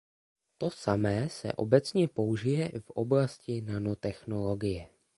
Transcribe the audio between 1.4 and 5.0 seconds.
obecně použije i v oblasti nanotechnologie.